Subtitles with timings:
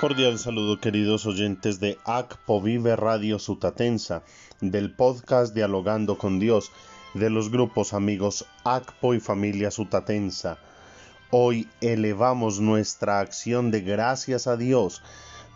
[0.00, 4.22] Cordial saludo queridos oyentes de ACPO Vive Radio Sutatensa,
[4.62, 6.72] del podcast Dialogando con Dios,
[7.12, 10.56] de los grupos amigos ACPO y Familia Sutatensa.
[11.30, 15.02] Hoy elevamos nuestra acción de gracias a Dios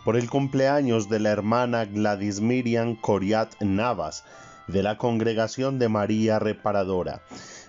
[0.03, 4.25] por el cumpleaños de la hermana Gladys Miriam Coriat Navas,
[4.67, 7.23] de la Congregación de María Reparadora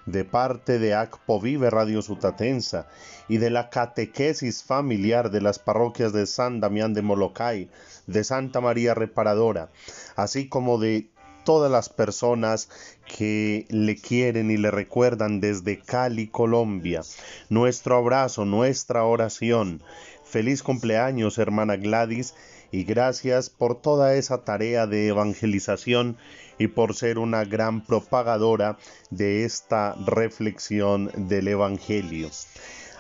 [0.07, 2.89] de parte de ACPO Vive Radio Sutatensa
[3.29, 7.69] y de la catequesis familiar de las parroquias de San Damián de Molocay,
[8.07, 9.69] de Santa María Reparadora,
[10.15, 11.09] así como de
[11.45, 12.69] todas las personas
[13.07, 17.03] que le quieren y le recuerdan desde Cali, Colombia.
[17.49, 19.83] Nuestro abrazo, nuestra oración.
[20.25, 22.35] Feliz cumpleaños, hermana Gladys,
[22.71, 26.17] y gracias por toda esa tarea de evangelización
[26.59, 28.79] y por ser una gran propagadora
[29.11, 32.31] de esta reflexión del Evangelio.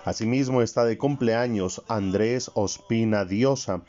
[0.06, 3.82] Asimismo está de cumpleaños Andrés Ospina Diosa.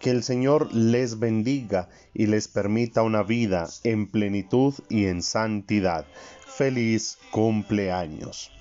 [0.00, 6.04] Que el Señor les bendiga y les permita una vida en plenitud y en santidad.
[6.46, 8.52] Feliz cumpleaños.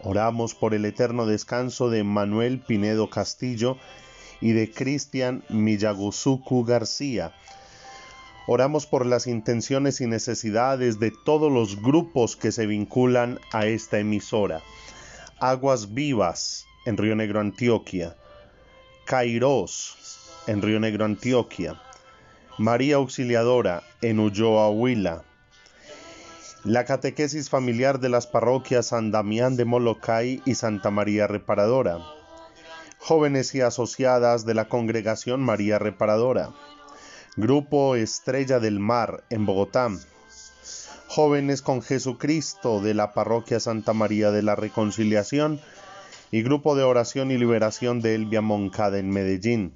[0.00, 3.76] Oramos por el eterno descanso de Manuel Pinedo Castillo
[4.42, 7.32] y de Cristian Miyaguzuku García
[8.46, 14.00] Oramos por las intenciones y necesidades de todos los grupos que se vinculan a esta
[14.00, 14.62] emisora.
[15.38, 18.16] Aguas Vivas en Río Negro, Antioquia.
[19.04, 19.96] Kairos
[20.48, 21.80] en Río Negro, Antioquia.
[22.58, 25.22] María Auxiliadora en Ulloa, Huila.
[26.64, 31.98] La catequesis familiar de las parroquias San Damián de Molocay y Santa María Reparadora.
[33.04, 36.50] Jóvenes y asociadas de la congregación María Reparadora
[37.36, 39.88] Grupo Estrella del Mar en Bogotá.
[41.08, 45.60] Jóvenes con Jesucristo de la Parroquia Santa María de la Reconciliación
[46.30, 49.74] y Grupo de Oración y Liberación de Elvia Moncada en Medellín.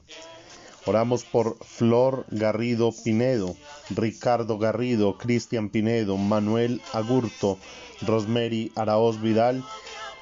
[0.85, 3.57] Oramos por Flor Garrido Pinedo,
[3.91, 7.59] Ricardo Garrido, Cristian Pinedo, Manuel Agurto,
[8.03, 9.65] Rosemary Araoz Vidal,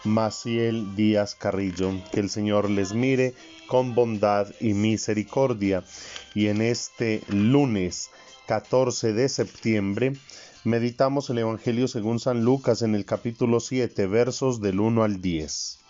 [0.05, 1.93] Maciel Díaz Carrillo.
[2.13, 3.35] Que el Señor les mire
[3.67, 5.85] con bondad y misericordia.
[6.35, 8.11] Y en este lunes
[8.47, 10.15] 14 de septiembre
[10.65, 15.84] meditamos el Evangelio según San Lucas en el capítulo 7, versos del 1 al 10.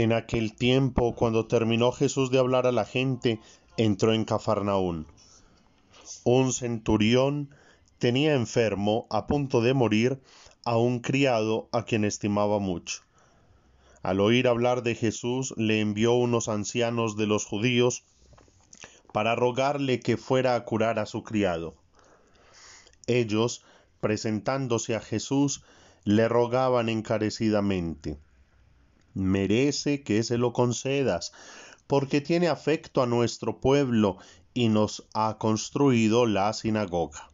[0.00, 3.40] En aquel tiempo, cuando terminó Jesús de hablar a la gente,
[3.76, 5.08] entró en Cafarnaún.
[6.22, 7.50] Un centurión
[7.98, 10.20] tenía enfermo, a punto de morir,
[10.64, 13.02] a un criado a quien estimaba mucho.
[14.04, 18.04] Al oír hablar de Jesús, le envió unos ancianos de los judíos
[19.12, 21.74] para rogarle que fuera a curar a su criado.
[23.08, 23.64] Ellos,
[24.00, 25.64] presentándose a Jesús,
[26.04, 28.16] le rogaban encarecidamente
[29.18, 31.32] merece que se lo concedas,
[31.86, 34.18] porque tiene afecto a nuestro pueblo
[34.54, 37.30] y nos ha construido la sinagoga.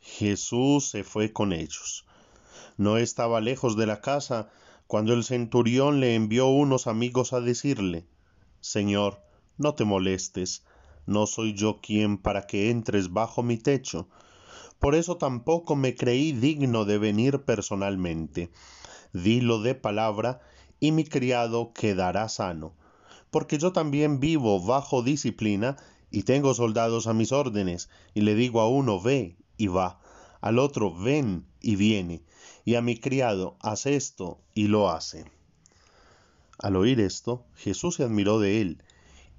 [0.00, 2.04] Jesús se fue con ellos.
[2.76, 4.50] No estaba lejos de la casa
[4.86, 8.06] cuando el centurión le envió unos amigos a decirle,
[8.60, 9.22] Señor,
[9.56, 10.64] no te molestes,
[11.06, 14.08] no soy yo quien para que entres bajo mi techo.
[14.78, 18.50] Por eso tampoco me creí digno de venir personalmente.
[19.12, 20.40] Dilo de palabra
[20.80, 22.74] y mi criado quedará sano,
[23.30, 25.76] porque yo también vivo bajo disciplina
[26.10, 30.00] y tengo soldados a mis órdenes, y le digo a uno ve y va,
[30.40, 32.22] al otro ven y viene,
[32.64, 35.26] y a mi criado haz esto y lo hace.
[36.58, 38.82] Al oír esto, Jesús se admiró de él,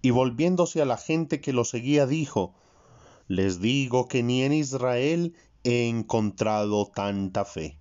[0.01, 2.53] y volviéndose a la gente que lo seguía, dijo,
[3.27, 7.80] Les digo que ni en Israel he encontrado tanta fe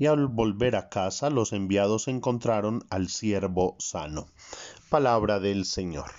[0.00, 4.28] y al volver a casa los enviados encontraron al siervo sano.
[4.88, 6.10] Palabra del Señor.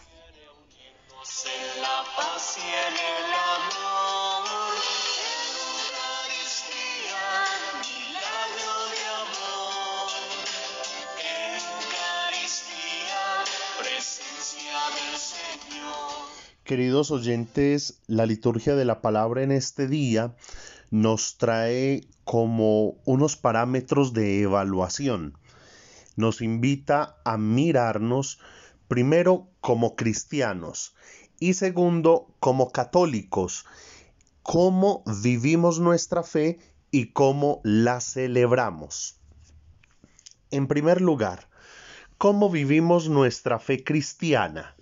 [16.63, 20.35] Queridos oyentes, la liturgia de la palabra en este día
[20.91, 25.37] nos trae como unos parámetros de evaluación.
[26.15, 28.39] Nos invita a mirarnos
[28.87, 30.93] primero como cristianos
[31.39, 33.65] y segundo como católicos,
[34.43, 36.59] cómo vivimos nuestra fe
[36.91, 39.19] y cómo la celebramos.
[40.51, 41.49] En primer lugar,
[42.19, 44.75] ¿cómo vivimos nuestra fe cristiana?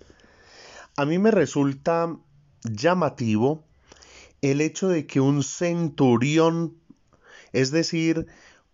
[1.00, 2.14] a mí me resulta
[2.62, 3.64] llamativo
[4.42, 6.76] el hecho de que un centurión,
[7.52, 8.26] es decir,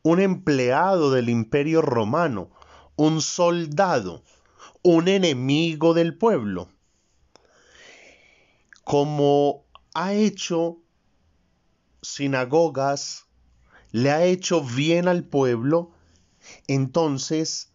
[0.02, 2.50] un empleado del imperio romano,
[2.96, 4.22] un soldado,
[4.82, 6.68] un enemigo del pueblo,
[8.84, 9.64] como
[9.94, 10.78] ha hecho
[12.02, 13.26] sinagogas,
[13.90, 15.90] le ha hecho bien al pueblo,
[16.69, 17.72] entonces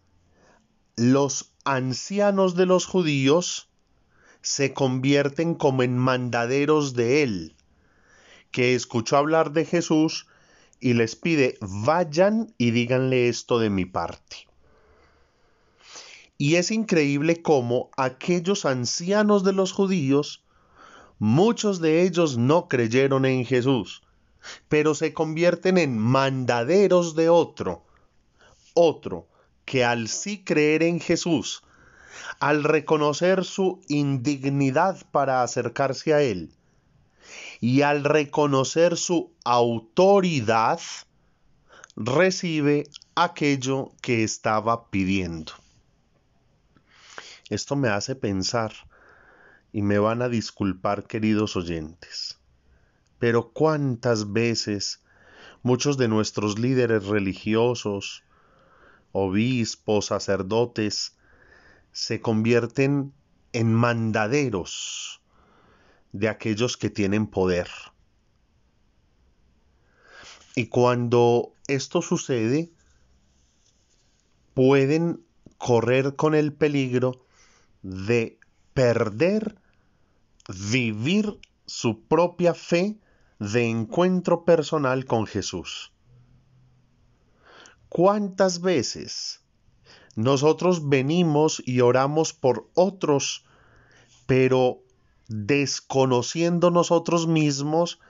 [0.96, 3.68] los ancianos de los judíos
[4.40, 7.56] se convierten como en mandaderos de él,
[8.52, 10.26] que escuchó hablar de Jesús
[10.78, 14.46] y les pide, vayan y díganle esto de mi parte.
[16.38, 20.44] Y es increíble cómo aquellos ancianos de los judíos,
[21.18, 24.02] muchos de ellos no creyeron en Jesús,
[24.68, 27.84] pero se convierten en mandaderos de otro,
[28.74, 29.28] otro
[29.64, 31.62] que al sí creer en Jesús,
[32.40, 36.52] al reconocer su indignidad para acercarse a Él,
[37.62, 40.80] y al reconocer su autoridad,
[41.94, 45.52] recibe aquello que estaba pidiendo.
[47.50, 48.72] Esto me hace pensar,
[49.72, 52.40] y me van a disculpar queridos oyentes,
[53.20, 55.04] pero cuántas veces
[55.62, 58.24] muchos de nuestros líderes religiosos,
[59.12, 61.16] obispos, sacerdotes,
[61.92, 63.12] se convierten
[63.52, 65.21] en mandaderos
[66.12, 67.68] de aquellos que tienen poder.
[70.54, 72.70] Y cuando esto sucede,
[74.54, 75.24] pueden
[75.56, 77.24] correr con el peligro
[77.82, 78.38] de
[78.74, 79.58] perder,
[80.70, 82.98] vivir su propia fe
[83.38, 85.92] de encuentro personal con Jesús.
[87.88, 89.42] ¿Cuántas veces
[90.14, 93.44] nosotros venimos y oramos por otros,
[94.26, 94.81] pero
[95.32, 98.00] desconociendo nosotros mismos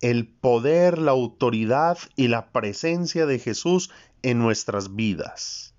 [0.00, 3.90] el poder, la autoridad y la presencia de Jesús
[4.22, 5.74] en nuestras vidas?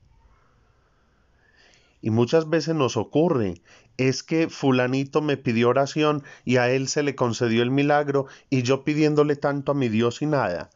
[2.01, 3.61] Y muchas veces nos ocurre,
[3.97, 8.63] es que fulanito me pidió oración y a él se le concedió el milagro y
[8.63, 10.69] yo pidiéndole tanto a mi Dios y nada.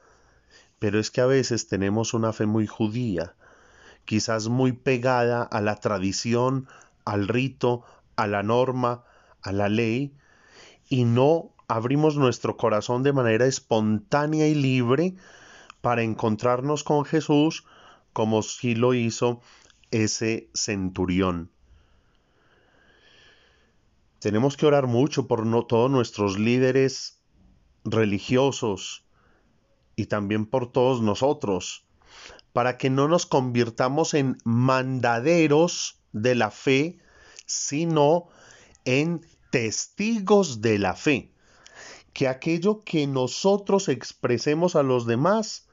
[0.80, 3.36] Pero es que a veces tenemos una fe muy judía,
[4.04, 6.68] quizás muy pegada a la tradición,
[7.06, 7.86] al rito,
[8.18, 9.06] a la norma,
[9.44, 10.14] a la ley,
[10.90, 15.16] y no abrimos nuestro corazón de manera espontánea y libre
[15.82, 17.66] para encontrarnos con Jesús
[18.14, 19.42] como si lo hizo
[19.92, 21.52] ese centurión.
[24.20, 27.20] Tenemos que orar mucho por no, todos nuestros líderes
[27.84, 29.06] religiosos
[29.96, 31.86] y también por todos nosotros,
[32.54, 36.98] para que no nos convirtamos en mandaderos de la fe,
[37.46, 38.28] sino
[38.86, 41.30] en testigos de la fe.
[42.12, 45.68] Que aquello que nosotros expresemos a los demás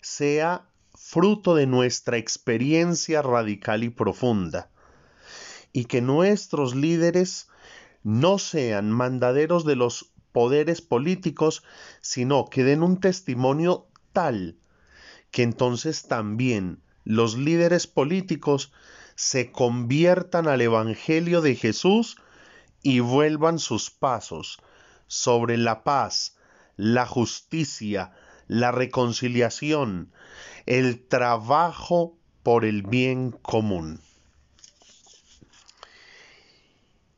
[0.00, 4.70] sea fruto de nuestra experiencia radical y profunda,
[5.72, 7.48] y que nuestros líderes
[8.04, 11.64] no sean mandaderos de los poderes políticos,
[12.02, 14.58] sino que den un testimonio tal
[15.32, 18.72] que entonces también los líderes políticos
[19.16, 22.16] se conviertan al Evangelio de Jesús
[22.82, 24.60] y vuelvan sus pasos
[25.06, 26.36] sobre la paz,
[26.76, 28.12] la justicia,
[28.48, 30.12] la reconciliación,
[30.66, 34.00] el trabajo por el bien común.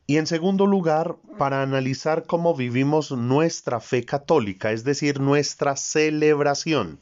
[0.06, 7.00] Y en segundo lugar, para analizar cómo vivimos nuestra fe católica, es decir, nuestra celebración.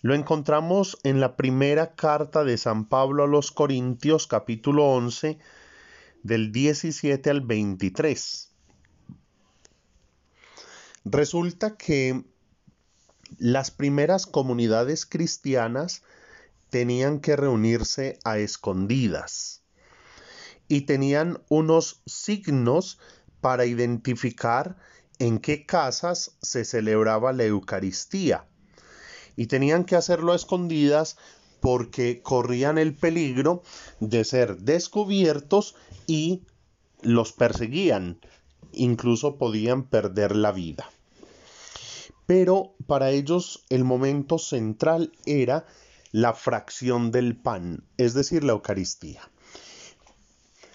[0.00, 5.38] Lo encontramos en la primera carta de San Pablo a los Corintios capítulo 11
[6.22, 8.52] del 17 al 23.
[11.04, 12.24] Resulta que
[13.38, 16.02] las primeras comunidades cristianas
[16.70, 19.62] tenían que reunirse a escondidas
[20.68, 22.98] y tenían unos signos
[23.40, 24.76] para identificar
[25.18, 28.46] en qué casas se celebraba la Eucaristía.
[29.36, 31.16] Y tenían que hacerlo a escondidas
[31.60, 33.62] porque corrían el peligro
[34.00, 35.74] de ser descubiertos
[36.08, 36.42] y
[37.02, 38.18] los perseguían.
[38.72, 40.90] Incluso podían perder la vida
[42.28, 45.64] pero para ellos el momento central era
[46.12, 49.22] la fracción del pan, es decir, la Eucaristía.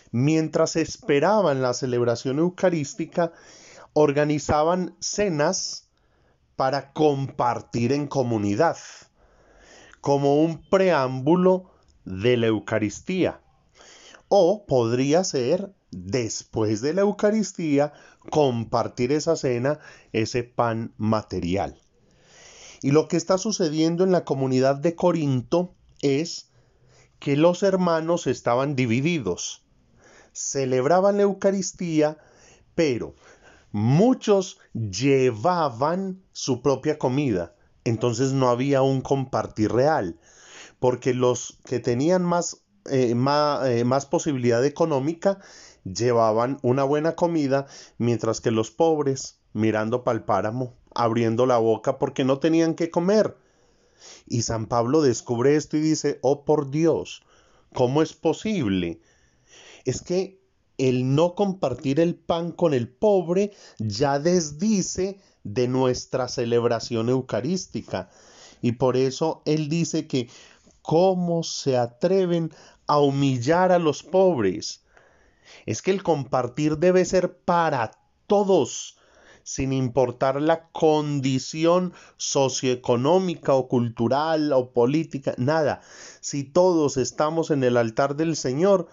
[0.09, 3.33] Mientras esperaban la celebración eucarística,
[3.93, 5.87] organizaban cenas
[6.55, 8.77] para compartir en comunidad,
[10.01, 11.69] como un preámbulo
[12.03, 13.41] de la Eucaristía.
[14.35, 17.93] O podría ser después de la Eucaristía,
[18.31, 19.77] compartir esa cena,
[20.11, 21.79] ese pan material.
[22.81, 26.49] Y lo que está sucediendo en la comunidad de Corinto es
[27.19, 29.67] que los hermanos estaban divididos.
[30.31, 32.17] Celebraban la Eucaristía,
[32.73, 33.13] pero
[33.71, 37.53] muchos llevaban su propia comida.
[37.83, 40.19] Entonces no había un compartir real,
[40.79, 45.39] porque los que tenían más, eh, más, eh, más posibilidad económica
[45.83, 51.99] llevaban una buena comida, mientras que los pobres, mirando para el páramo, abriendo la boca
[51.99, 53.37] porque no tenían que comer.
[54.27, 57.23] Y San Pablo descubre esto y dice, oh por Dios,
[57.73, 58.99] ¿cómo es posible?
[59.85, 60.41] Es que
[60.77, 68.09] el no compartir el pan con el pobre ya desdice de nuestra celebración eucarística.
[68.61, 70.29] Y por eso él dice que
[70.81, 72.51] cómo se atreven
[72.87, 74.83] a humillar a los pobres.
[75.65, 77.91] Es que el compartir debe ser para
[78.27, 78.97] todos,
[79.43, 85.81] sin importar la condición socioeconómica o cultural o política, nada.
[86.21, 88.87] Si todos estamos en el altar del Señor,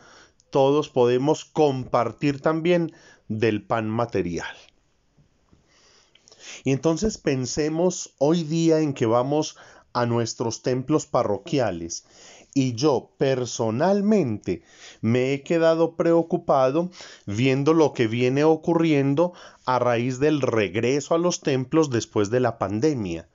[0.50, 2.92] todos podemos compartir también
[3.28, 4.56] del pan material.
[6.64, 9.56] Y entonces pensemos hoy día en que vamos
[9.92, 12.04] a nuestros templos parroquiales
[12.54, 14.62] y yo personalmente
[15.00, 16.90] me he quedado preocupado
[17.26, 19.32] viendo lo que viene ocurriendo
[19.64, 23.28] a raíz del regreso a los templos después de la pandemia.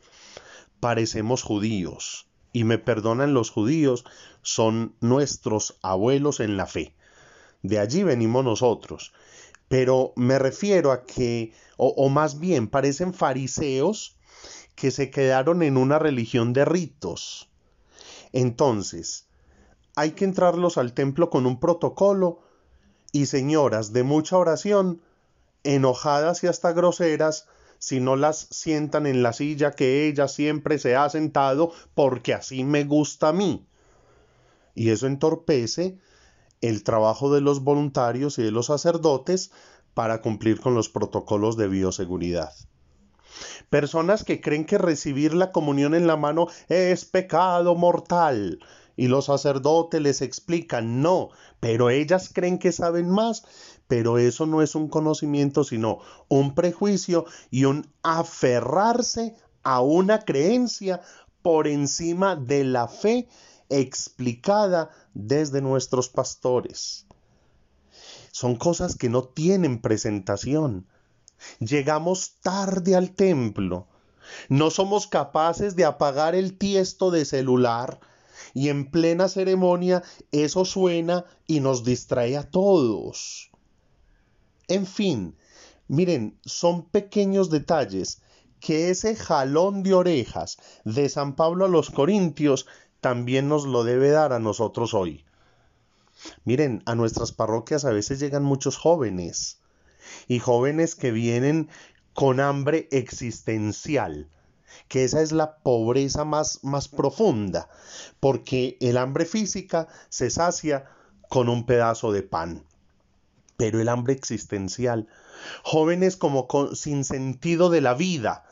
[0.80, 4.06] Parecemos judíos, y me perdonan los judíos,
[4.42, 6.96] son nuestros abuelos en la fe.
[7.64, 9.14] De allí venimos nosotros.
[9.68, 14.18] Pero me refiero a que, o, o más bien, parecen fariseos
[14.76, 17.50] que se quedaron en una religión de ritos
[18.36, 19.30] entonces,
[19.96, 22.42] hay que entrarlos al templo con un protocolo
[23.14, 25.02] y señoras de mucha oración,
[25.64, 27.48] enojadas y hasta groseras,
[27.80, 32.66] si no las sientan en la silla que ella siempre se ha sentado porque así
[32.66, 33.66] me gusta a mí.
[34.74, 35.98] Y eso entorpece
[36.60, 39.52] el trabajo de los voluntarios y de los sacerdotes
[39.94, 42.52] para cumplir con los protocolos de bioseguridad.
[43.70, 48.60] Personas que creen que recibir la comunión en la mano es pecado mortal.
[48.98, 53.44] Y los sacerdotes les explican, no, pero ellas creen que saben más,
[53.88, 56.00] pero eso no es un conocimiento, sino
[56.30, 61.02] un prejuicio y un aferrarse a una creencia
[61.42, 63.28] por encima de la fe
[63.70, 67.06] explicada desde nuestros pastores.
[68.32, 70.88] Son cosas que no tienen presentación.
[71.60, 73.88] Llegamos tarde al templo.
[74.50, 78.00] No somos capaces de apagar el tiesto de celular
[78.54, 83.52] y en plena ceremonia eso suena y nos distrae a todos.
[84.68, 85.36] En fin,
[85.88, 88.22] miren, son pequeños detalles
[88.60, 92.66] que ese jalón de orejas de San Pablo a los Corintios
[93.00, 95.24] también nos lo debe dar a nosotros hoy.
[96.46, 99.60] Miren, a nuestras parroquias a veces llegan muchos jóvenes
[100.28, 101.70] y jóvenes que vienen
[102.14, 104.30] con hambre existencial,
[104.88, 107.70] que esa es la pobreza más, más profunda,
[108.20, 110.90] porque el hambre física se sacia
[111.30, 112.64] con un pedazo de pan,
[113.58, 115.08] pero el hambre existencial,
[115.64, 118.46] jóvenes como con, sin sentido de la vida,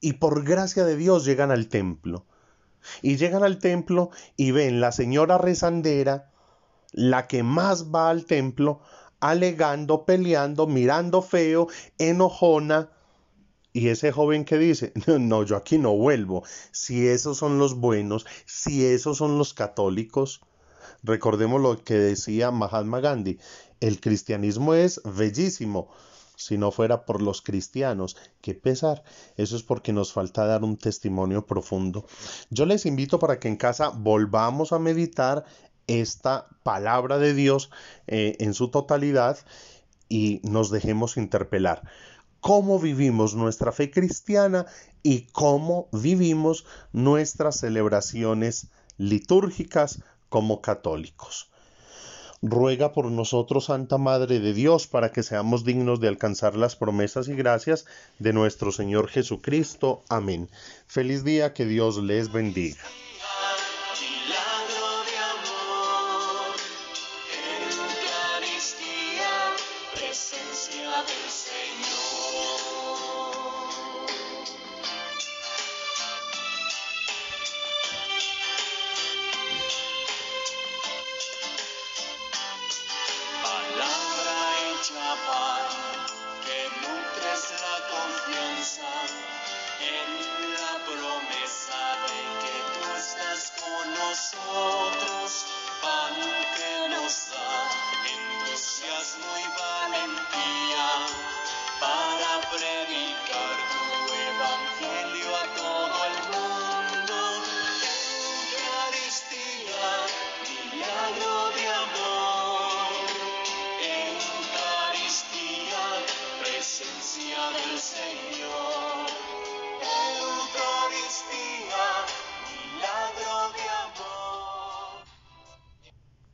[0.00, 2.26] y por gracia de Dios llegan al templo.
[3.00, 6.30] Y llegan al templo y ven la señora rezandera,
[6.92, 8.82] la que más va al templo,
[9.24, 12.90] alegando, peleando, mirando feo, enojona.
[13.72, 16.44] Y ese joven que dice, no, yo aquí no vuelvo.
[16.72, 20.42] Si esos son los buenos, si esos son los católicos.
[21.02, 23.38] Recordemos lo que decía Mahatma Gandhi,
[23.80, 25.88] el cristianismo es bellísimo,
[26.36, 28.16] si no fuera por los cristianos.
[28.42, 29.04] Qué pesar.
[29.36, 32.06] Eso es porque nos falta dar un testimonio profundo.
[32.50, 35.44] Yo les invito para que en casa volvamos a meditar
[35.86, 37.70] esta palabra de Dios
[38.06, 39.38] eh, en su totalidad
[40.08, 41.82] y nos dejemos interpelar.
[42.40, 44.66] ¿Cómo vivimos nuestra fe cristiana
[45.02, 51.50] y cómo vivimos nuestras celebraciones litúrgicas como católicos?
[52.42, 57.28] Ruega por nosotros, Santa Madre de Dios, para que seamos dignos de alcanzar las promesas
[57.28, 57.86] y gracias
[58.18, 60.02] de nuestro Señor Jesucristo.
[60.10, 60.50] Amén.
[60.86, 62.82] Feliz día, que Dios les bendiga.